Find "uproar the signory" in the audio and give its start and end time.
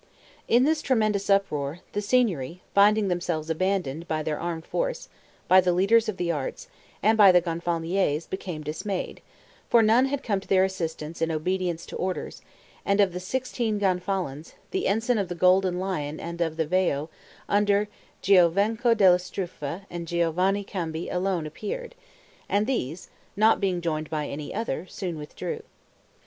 1.29-2.63